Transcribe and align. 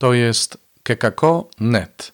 To 0.00 0.14
jest 0.14 0.58
kekako.net. 0.82 2.12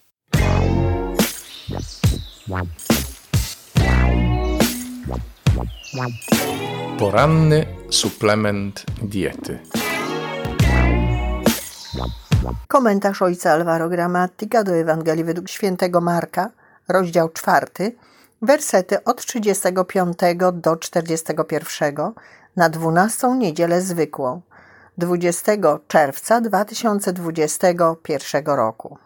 Poranny 6.98 7.66
suplement 7.90 8.84
diety. 9.02 9.58
Komentarz 12.68 13.22
ojca 13.22 13.52
Alvaro 13.52 13.88
Gramatika 13.88 14.64
do 14.64 14.76
Ewangelii 14.76 15.24
według 15.24 15.48
świętego 15.48 16.00
Marka, 16.00 16.50
rozdział 16.88 17.28
4, 17.28 17.66
wersety 18.42 19.04
od 19.04 19.24
35 19.24 20.18
do 20.52 20.76
41 20.76 22.12
na 22.56 22.68
12 22.68 23.28
niedzielę 23.28 23.80
zwykłą, 23.80 24.40
20 24.98 25.52
czerwca 25.88 26.40
2021 26.40 28.46
roku. 28.46 28.98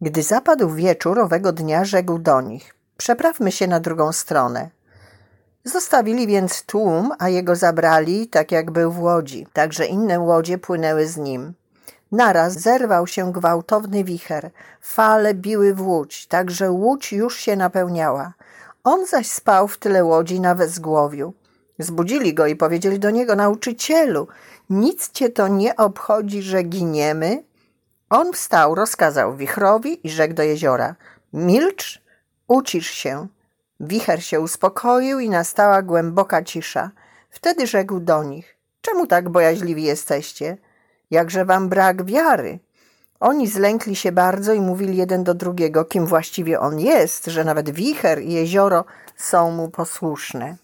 Gdy 0.00 0.22
zapadł 0.22 0.70
wieczór 0.70 1.18
owego 1.18 1.52
dnia, 1.52 1.84
rzekł 1.84 2.18
do 2.18 2.40
nich: 2.40 2.74
Przeprawmy 2.96 3.52
się 3.52 3.66
na 3.66 3.80
drugą 3.80 4.12
stronę. 4.12 4.70
Zostawili 5.64 6.26
więc 6.26 6.62
tłum, 6.62 7.12
a 7.18 7.28
jego 7.28 7.56
zabrali, 7.56 8.28
tak 8.28 8.52
jak 8.52 8.70
był 8.70 8.92
w 8.92 9.00
łodzi, 9.00 9.46
także 9.52 9.86
inne 9.86 10.20
łodzie 10.20 10.58
płynęły 10.58 11.06
z 11.06 11.16
nim. 11.16 11.54
Naraz 12.12 12.52
zerwał 12.52 13.06
się 13.06 13.32
gwałtowny 13.32 14.04
wicher, 14.04 14.50
fale 14.80 15.34
biły 15.34 15.74
w 15.74 15.86
łódź, 15.86 16.26
tak 16.26 16.50
że 16.50 16.70
łódź 16.70 17.12
już 17.12 17.36
się 17.36 17.56
napełniała. 17.56 18.32
On 18.84 19.06
zaś 19.06 19.30
spał 19.30 19.68
w 19.68 19.78
tyle 19.78 20.04
łodzi 20.04 20.40
na 20.40 20.54
wezgłowiu. 20.54 21.34
Zbudzili 21.78 22.34
go 22.34 22.46
i 22.46 22.56
powiedzieli 22.56 22.98
do 22.98 23.10
niego, 23.10 23.36
nauczycielu, 23.36 24.28
nic 24.70 25.10
cię 25.10 25.30
to 25.30 25.48
nie 25.48 25.76
obchodzi, 25.76 26.42
że 26.42 26.62
giniemy? 26.62 27.44
On 28.10 28.32
wstał, 28.32 28.74
rozkazał 28.74 29.36
wichrowi 29.36 30.06
i 30.06 30.10
rzekł 30.10 30.34
do 30.34 30.42
jeziora, 30.42 30.94
milcz, 31.32 32.02
ucisz 32.48 32.90
się. 32.90 33.26
Wicher 33.80 34.24
się 34.24 34.40
uspokoił 34.40 35.20
i 35.20 35.30
nastała 35.30 35.82
głęboka 35.82 36.42
cisza. 36.42 36.90
Wtedy 37.30 37.66
rzekł 37.66 38.00
do 38.00 38.24
nich, 38.24 38.56
czemu 38.80 39.06
tak 39.06 39.28
bojaźliwi 39.28 39.82
jesteście? 39.82 40.56
Jakże 41.10 41.44
wam 41.44 41.68
brak 41.68 42.04
wiary? 42.04 42.58
Oni 43.20 43.48
zlękli 43.48 43.96
się 43.96 44.12
bardzo 44.12 44.52
i 44.52 44.60
mówili 44.60 44.96
jeden 44.96 45.24
do 45.24 45.34
drugiego, 45.34 45.84
kim 45.84 46.06
właściwie 46.06 46.60
on 46.60 46.80
jest, 46.80 47.26
że 47.26 47.44
nawet 47.44 47.70
wicher 47.70 48.22
i 48.22 48.32
jezioro 48.32 48.84
są 49.16 49.50
mu 49.50 49.68
posłuszne. 49.68 50.56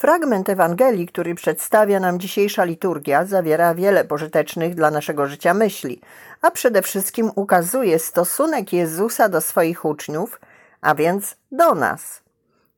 Fragment 0.00 0.48
Ewangelii, 0.48 1.06
który 1.06 1.34
przedstawia 1.34 2.00
nam 2.00 2.20
dzisiejsza 2.20 2.64
liturgia, 2.64 3.24
zawiera 3.24 3.74
wiele 3.74 4.04
pożytecznych 4.04 4.74
dla 4.74 4.90
naszego 4.90 5.26
życia 5.26 5.54
myśli, 5.54 6.00
a 6.42 6.50
przede 6.50 6.82
wszystkim 6.82 7.30
ukazuje 7.34 7.98
stosunek 7.98 8.72
Jezusa 8.72 9.28
do 9.28 9.40
swoich 9.40 9.84
uczniów, 9.84 10.40
a 10.80 10.94
więc 10.94 11.36
do 11.52 11.74
nas. 11.74 12.22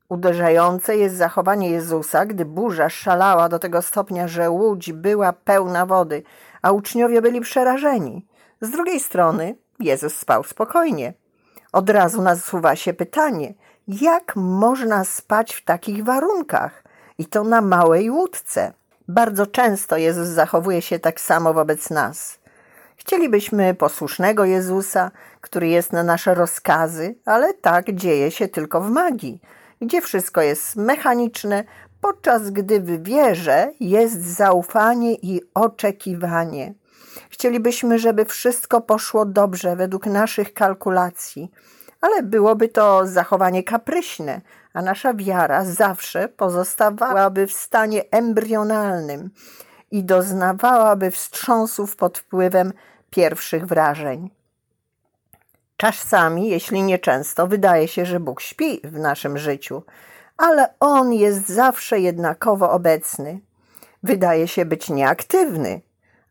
Uderzające 0.09 0.97
jest 0.97 1.15
zachowanie 1.15 1.69
Jezusa, 1.69 2.25
gdy 2.25 2.45
burza 2.45 2.89
szalała 2.89 3.49
do 3.49 3.59
tego 3.59 3.81
stopnia, 3.81 4.27
że 4.27 4.49
łódź 4.49 4.91
była 4.91 5.33
pełna 5.33 5.85
wody, 5.85 6.23
a 6.61 6.71
uczniowie 6.71 7.21
byli 7.21 7.41
przerażeni. 7.41 8.25
Z 8.61 8.69
drugiej 8.69 8.99
strony 8.99 9.55
Jezus 9.79 10.15
spał 10.15 10.43
spokojnie. 10.43 11.13
Od 11.71 11.89
razu 11.89 12.21
nasuwa 12.21 12.75
się 12.75 12.93
pytanie, 12.93 13.53
jak 13.87 14.35
można 14.35 15.03
spać 15.03 15.55
w 15.55 15.63
takich 15.65 16.03
warunkach? 16.03 16.82
I 17.17 17.25
to 17.25 17.43
na 17.43 17.61
małej 17.61 18.09
łódce. 18.09 18.73
Bardzo 19.07 19.47
często 19.47 19.97
Jezus 19.97 20.27
zachowuje 20.27 20.81
się 20.81 20.99
tak 20.99 21.21
samo 21.21 21.53
wobec 21.53 21.89
nas. 21.89 22.39
Chcielibyśmy 22.95 23.73
posłusznego 23.73 24.45
Jezusa, 24.45 25.11
który 25.41 25.67
jest 25.67 25.93
na 25.93 26.03
nasze 26.03 26.33
rozkazy, 26.33 27.15
ale 27.25 27.53
tak 27.53 27.93
dzieje 27.95 28.31
się 28.31 28.47
tylko 28.47 28.81
w 28.81 28.89
magii, 28.89 29.41
gdzie 29.81 30.01
wszystko 30.01 30.41
jest 30.41 30.75
mechaniczne, 30.75 31.63
podczas 32.01 32.49
gdy 32.49 32.79
w 32.79 33.03
wierze 33.03 33.71
jest 33.79 34.21
zaufanie 34.21 35.13
i 35.13 35.41
oczekiwanie. 35.53 36.73
Chcielibyśmy, 37.29 37.99
żeby 37.99 38.25
wszystko 38.25 38.81
poszło 38.81 39.25
dobrze 39.25 39.75
według 39.75 40.05
naszych 40.05 40.53
kalkulacji, 40.53 41.51
ale 42.01 42.23
byłoby 42.23 42.67
to 42.67 43.07
zachowanie 43.07 43.63
kapryśne, 43.63 44.41
a 44.73 44.81
nasza 44.81 45.13
wiara 45.13 45.65
zawsze 45.65 46.29
pozostawałaby 46.29 47.47
w 47.47 47.51
stanie 47.51 48.03
embrionalnym 48.11 49.29
i 49.91 50.03
doznawałaby 50.03 51.11
wstrząsów 51.11 51.95
pod 51.95 52.17
wpływem 52.17 52.73
pierwszych 53.09 53.65
wrażeń. 53.65 54.29
Czasami, 55.77 56.49
jeśli 56.49 56.83
nie 56.83 56.99
często, 56.99 57.47
wydaje 57.47 57.87
się, 57.87 58.05
że 58.05 58.19
Bóg 58.19 58.41
śpi 58.41 58.81
w 58.83 58.99
naszym 58.99 59.37
życiu, 59.37 59.83
ale 60.37 60.73
On 60.79 61.13
jest 61.13 61.49
zawsze 61.49 61.99
jednakowo 61.99 62.71
obecny. 62.71 63.39
Wydaje 64.03 64.47
się 64.47 64.65
być 64.65 64.89
nieaktywny, 64.89 65.81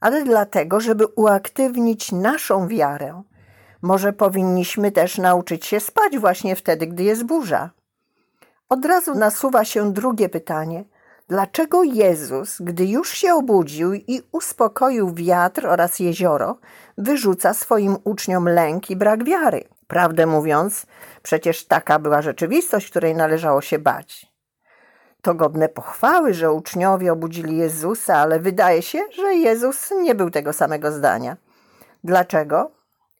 ale 0.00 0.24
dlatego, 0.24 0.80
żeby 0.80 1.06
uaktywnić 1.06 2.12
naszą 2.12 2.68
wiarę. 2.68 3.22
Może 3.82 4.12
powinniśmy 4.12 4.92
też 4.92 5.18
nauczyć 5.18 5.66
się 5.66 5.80
spać 5.80 6.18
właśnie 6.18 6.56
wtedy, 6.56 6.86
gdy 6.86 7.02
jest 7.02 7.24
burza. 7.24 7.70
Od 8.72 8.84
razu 8.84 9.14
nasuwa 9.14 9.64
się 9.64 9.92
drugie 9.92 10.28
pytanie. 10.28 10.84
Dlaczego 11.28 11.82
Jezus, 11.82 12.56
gdy 12.60 12.84
już 12.86 13.10
się 13.10 13.34
obudził 13.34 13.94
i 13.94 14.22
uspokoił 14.32 15.14
wiatr 15.14 15.66
oraz 15.66 15.98
jezioro, 15.98 16.58
wyrzuca 16.98 17.54
swoim 17.54 17.96
uczniom 18.04 18.48
lęk 18.48 18.90
i 18.90 18.96
brak 18.96 19.24
wiary? 19.24 19.64
Prawdę 19.86 20.26
mówiąc, 20.26 20.86
przecież 21.22 21.66
taka 21.66 21.98
była 21.98 22.22
rzeczywistość, 22.22 22.90
której 22.90 23.14
należało 23.14 23.60
się 23.60 23.78
bać. 23.78 24.26
To 25.22 25.34
godne 25.34 25.68
pochwały, 25.68 26.34
że 26.34 26.52
uczniowie 26.52 27.12
obudzili 27.12 27.56
Jezusa, 27.56 28.16
ale 28.16 28.40
wydaje 28.40 28.82
się, 28.82 28.98
że 29.10 29.34
Jezus 29.34 29.90
nie 30.02 30.14
był 30.14 30.30
tego 30.30 30.52
samego 30.52 30.92
zdania. 30.92 31.36
Dlaczego? 32.04 32.70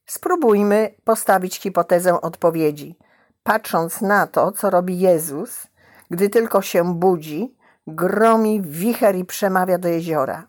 Spróbujmy 0.07 0.95
postawić 1.05 1.61
hipotezę 1.61 2.21
odpowiedzi. 2.21 2.97
Patrząc 3.43 4.01
na 4.01 4.27
to, 4.27 4.53
co 4.53 4.71
robi 4.71 5.01
Jezus, 5.01 5.67
gdy 6.11 6.29
tylko 6.29 6.63
się 6.63 6.95
budzi, 6.95 7.55
gromi 7.87 8.63
wicher 8.63 9.17
i 9.17 9.25
przemawia 9.25 9.79
do 9.79 9.89
jeziora. 9.89 10.47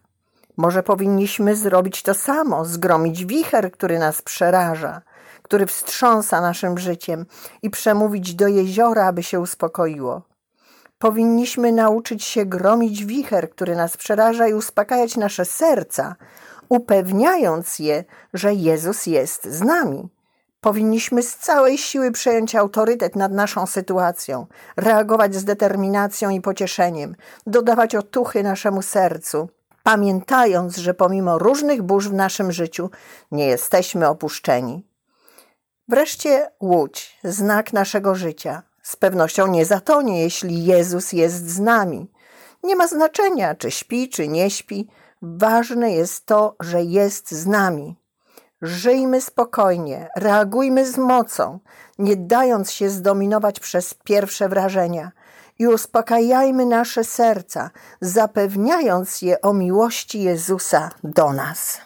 Może 0.57 0.83
powinniśmy 0.83 1.55
zrobić 1.55 2.03
to 2.03 2.13
samo, 2.13 2.65
zgromić 2.65 3.25
wicher, 3.25 3.71
który 3.71 3.99
nas 3.99 4.21
przeraża, 4.21 5.01
który 5.41 5.65
wstrząsa 5.65 6.41
naszym 6.41 6.77
życiem 6.77 7.25
i 7.61 7.69
przemówić 7.69 8.35
do 8.35 8.47
jeziora, 8.47 9.05
aby 9.05 9.23
się 9.23 9.39
uspokoiło. 9.39 10.21
Powinniśmy 10.99 11.71
nauczyć 11.71 12.23
się 12.23 12.45
gromić 12.45 13.05
wicher, 13.05 13.49
który 13.49 13.75
nas 13.75 13.97
przeraża 13.97 14.47
i 14.47 14.53
uspokajać 14.53 15.17
nasze 15.17 15.45
serca, 15.45 16.15
upewniając 16.69 17.79
je, 17.79 18.03
że 18.33 18.53
Jezus 18.53 19.05
jest 19.05 19.45
z 19.45 19.61
nami. 19.61 20.09
Powinniśmy 20.63 21.23
z 21.23 21.35
całej 21.35 21.77
siły 21.77 22.11
przejąć 22.11 22.55
autorytet 22.55 23.15
nad 23.15 23.31
naszą 23.31 23.67
sytuacją, 23.67 24.47
reagować 24.77 25.35
z 25.35 25.43
determinacją 25.43 26.29
i 26.29 26.41
pocieszeniem, 26.41 27.15
dodawać 27.47 27.95
otuchy 27.95 28.43
naszemu 28.43 28.81
sercu, 28.81 29.49
pamiętając, 29.83 30.77
że 30.77 30.93
pomimo 30.93 31.37
różnych 31.37 31.81
burz 31.81 32.09
w 32.09 32.13
naszym 32.13 32.51
życiu 32.51 32.89
nie 33.31 33.45
jesteśmy 33.45 34.07
opuszczeni. 34.07 34.87
Wreszcie 35.87 36.51
łódź, 36.61 37.19
znak 37.23 37.73
naszego 37.73 38.15
życia. 38.15 38.63
Z 38.83 38.95
pewnością 38.95 39.47
nie 39.47 39.65
zatonie, 39.65 40.21
jeśli 40.21 40.65
Jezus 40.65 41.13
jest 41.13 41.49
z 41.49 41.59
nami. 41.59 42.11
Nie 42.63 42.75
ma 42.75 42.87
znaczenia, 42.87 43.55
czy 43.55 43.71
śpi, 43.71 44.09
czy 44.09 44.27
nie 44.27 44.49
śpi. 44.49 44.87
Ważne 45.21 45.91
jest 45.91 46.25
to, 46.25 46.55
że 46.59 46.83
jest 46.83 47.31
z 47.31 47.47
nami. 47.47 48.02
Żyjmy 48.63 49.21
spokojnie, 49.21 50.09
reagujmy 50.15 50.91
z 50.91 50.97
mocą, 50.97 51.59
nie 51.99 52.15
dając 52.15 52.71
się 52.71 52.89
zdominować 52.89 53.59
przez 53.59 53.93
pierwsze 53.93 54.49
wrażenia 54.49 55.11
i 55.59 55.67
uspokajajmy 55.67 56.65
nasze 56.65 57.03
serca, 57.03 57.69
zapewniając 58.01 59.21
je 59.21 59.41
o 59.41 59.53
miłości 59.53 60.23
Jezusa 60.23 60.89
do 61.03 61.33
nas. 61.33 61.81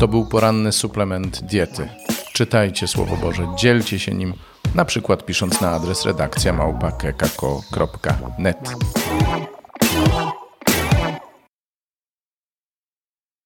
To 0.00 0.08
był 0.08 0.26
poranny 0.26 0.72
suplement 0.72 1.42
diety. 1.42 1.88
Czytajcie 2.32 2.88
Słowo 2.88 3.16
Boże, 3.16 3.46
dzielcie 3.56 3.98
się 3.98 4.14
nim, 4.14 4.34
na 4.74 4.84
przykład 4.84 5.24
pisząc 5.24 5.60
na 5.60 5.70
adres 5.70 6.04
redakcja 6.04 6.52
małpa.kekako.net. 6.52 8.58